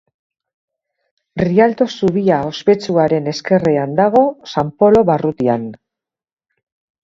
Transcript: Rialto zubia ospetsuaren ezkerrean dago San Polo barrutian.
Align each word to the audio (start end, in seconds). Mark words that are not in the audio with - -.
Rialto 1.47 1.87
zubia 1.99 2.39
ospetsuaren 2.53 3.31
ezkerrean 3.35 3.95
dago 4.03 4.27
San 4.57 4.75
Polo 4.81 5.07
barrutian. 5.15 5.71